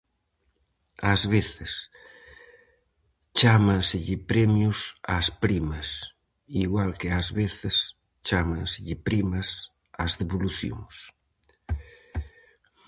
Ás 1.13 1.21
veces 1.35 1.71
chámanselle 3.39 4.17
premios 4.31 4.79
ás 5.17 5.27
primas, 5.43 5.89
igual 6.65 6.91
que 6.99 7.09
ás 7.19 7.27
veces 7.41 7.75
chámanselle 8.27 8.95
primas 9.07 9.47
ás 10.03 10.13
devolucións. 10.19 10.95